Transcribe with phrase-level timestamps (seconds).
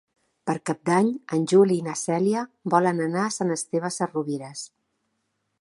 [0.49, 2.45] Per Cap d'Any en Juli i na Cèlia
[2.77, 4.69] volen anar a Sant Esteve Sesrovires.